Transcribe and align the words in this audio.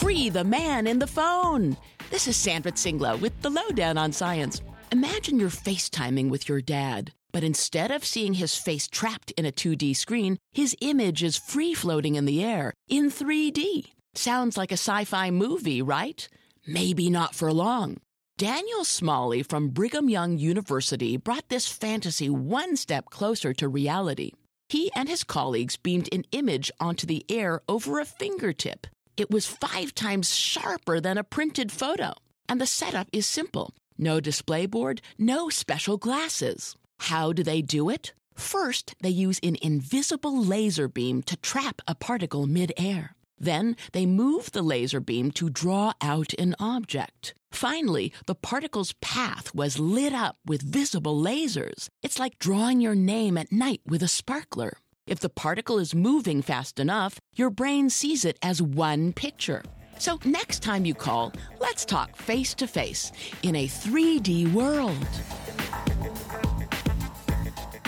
Free 0.00 0.28
the 0.28 0.44
man 0.44 0.86
in 0.86 0.98
the 0.98 1.06
phone. 1.06 1.76
This 2.10 2.28
is 2.28 2.36
Sandra 2.36 2.72
Tsing 2.72 2.98
Loh 2.98 3.16
with 3.16 3.40
the 3.42 3.50
Loh 3.50 3.70
Down 3.70 3.98
on 3.98 4.12
science. 4.12 4.60
Imagine 4.92 5.40
you're 5.40 5.48
FaceTiming 5.48 6.30
with 6.30 6.48
your 6.48 6.60
dad, 6.60 7.12
but 7.32 7.42
instead 7.42 7.90
of 7.90 8.04
seeing 8.04 8.34
his 8.34 8.56
face 8.56 8.86
trapped 8.86 9.30
in 9.32 9.46
a 9.46 9.52
2D 9.52 9.96
screen, 9.96 10.38
his 10.52 10.76
image 10.80 11.22
is 11.22 11.36
free 11.36 11.74
floating 11.74 12.14
in 12.14 12.26
the 12.26 12.44
air 12.44 12.72
in 12.88 13.10
3D. 13.10 13.86
Sounds 14.14 14.56
like 14.56 14.70
a 14.70 14.74
sci 14.74 15.04
fi 15.04 15.30
movie, 15.30 15.82
right? 15.82 16.28
Maybe 16.66 17.10
not 17.10 17.34
for 17.34 17.52
long. 17.52 17.96
Daniel 18.36 18.84
Smalley 18.84 19.42
from 19.42 19.68
Brigham 19.68 20.08
Young 20.08 20.38
University 20.38 21.16
brought 21.16 21.48
this 21.48 21.68
fantasy 21.68 22.28
one 22.28 22.76
step 22.76 23.06
closer 23.06 23.52
to 23.54 23.68
reality. 23.68 24.32
He 24.68 24.90
and 24.96 25.08
his 25.08 25.24
colleagues 25.24 25.76
beamed 25.76 26.08
an 26.12 26.24
image 26.32 26.70
onto 26.80 27.06
the 27.06 27.24
air 27.28 27.60
over 27.68 28.00
a 28.00 28.04
fingertip. 28.04 28.86
It 29.16 29.30
was 29.30 29.46
five 29.46 29.94
times 29.94 30.34
sharper 30.34 31.00
than 31.00 31.18
a 31.18 31.24
printed 31.24 31.70
photo. 31.70 32.14
And 32.48 32.60
the 32.60 32.66
setup 32.66 33.08
is 33.12 33.26
simple 33.26 33.74
no 33.96 34.18
display 34.18 34.66
board, 34.66 35.00
no 35.18 35.48
special 35.48 35.96
glasses. 35.96 36.76
How 36.98 37.32
do 37.32 37.44
they 37.44 37.62
do 37.62 37.88
it? 37.90 38.12
First, 38.34 38.96
they 39.00 39.10
use 39.10 39.38
an 39.42 39.56
invisible 39.62 40.42
laser 40.42 40.88
beam 40.88 41.22
to 41.22 41.36
trap 41.36 41.80
a 41.86 41.94
particle 41.94 42.46
midair. 42.46 43.14
Then 43.38 43.76
they 43.92 44.06
move 44.06 44.50
the 44.50 44.62
laser 44.62 45.00
beam 45.00 45.30
to 45.32 45.48
draw 45.48 45.92
out 46.00 46.34
an 46.34 46.56
object. 46.58 47.34
Finally, 47.52 48.12
the 48.26 48.34
particle's 48.34 48.94
path 49.00 49.54
was 49.54 49.78
lit 49.78 50.12
up 50.12 50.38
with 50.44 50.62
visible 50.62 51.20
lasers. 51.20 51.88
It's 52.02 52.18
like 52.18 52.40
drawing 52.40 52.80
your 52.80 52.96
name 52.96 53.38
at 53.38 53.52
night 53.52 53.80
with 53.86 54.02
a 54.02 54.08
sparkler. 54.08 54.78
If 55.06 55.20
the 55.20 55.28
particle 55.28 55.78
is 55.78 55.94
moving 55.94 56.40
fast 56.40 56.80
enough, 56.80 57.20
your 57.36 57.50
brain 57.50 57.90
sees 57.90 58.24
it 58.24 58.38
as 58.40 58.62
one 58.62 59.12
picture. 59.12 59.62
So 59.98 60.18
next 60.24 60.62
time 60.62 60.86
you 60.86 60.94
call, 60.94 61.30
let's 61.60 61.84
talk 61.84 62.16
face 62.16 62.54
to 62.54 62.66
face 62.66 63.12
in 63.42 63.54
a 63.54 63.68
3D 63.68 64.50
world. 64.54 64.96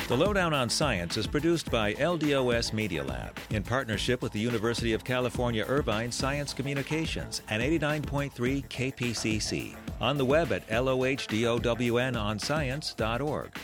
The 0.08 0.16
Loh 0.16 0.34
Down 0.34 0.52
on 0.52 0.68
Science 0.68 1.16
is 1.16 1.26
produced 1.26 1.70
by 1.70 1.94
LDOS 1.94 2.74
Media 2.74 3.02
Lab 3.02 3.38
in 3.48 3.62
partnership 3.62 4.20
with 4.20 4.32
the 4.32 4.38
University 4.38 4.92
of 4.92 5.02
California 5.02 5.64
Irvine 5.66 6.12
Science 6.12 6.52
Communications 6.52 7.40
and 7.48 7.62
89.3 7.62 8.68
KPCC. 8.68 9.74
On 10.02 10.18
the 10.18 10.24
web 10.24 10.52
at 10.52 10.68
lohdownonscience.org. 10.68 13.58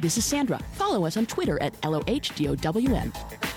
This 0.00 0.16
is 0.16 0.24
Sandra. 0.24 0.58
Follow 0.72 1.04
us 1.04 1.18
on 1.18 1.26
Twitter 1.26 1.60
at 1.60 1.78
LOHDOWN. 1.82 3.49